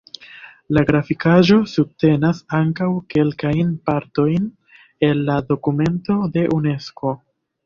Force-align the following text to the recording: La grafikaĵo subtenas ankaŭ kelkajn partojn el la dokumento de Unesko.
La 0.75 0.83
grafikaĵo 0.91 1.57
subtenas 1.73 2.39
ankaŭ 2.59 2.87
kelkajn 3.15 3.75
partojn 3.91 4.49
el 5.11 5.23
la 5.29 5.37
dokumento 5.53 6.19
de 6.39 6.49
Unesko. 6.59 7.15